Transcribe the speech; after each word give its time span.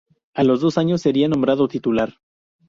A 0.33 0.43
los 0.43 0.61
dos 0.61 0.79
años 0.79 1.03
sería 1.03 1.27
nombrado 1.27 1.67
titular. 1.67 2.15